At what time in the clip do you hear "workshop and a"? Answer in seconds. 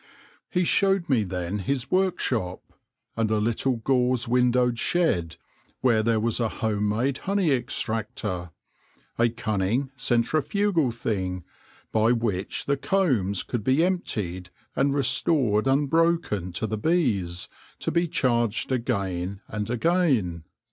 1.91-3.37